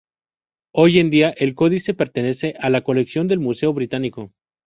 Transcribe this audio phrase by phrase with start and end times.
[0.73, 4.31] Hoy en día el códice pertenece a la colección del Museo Británico.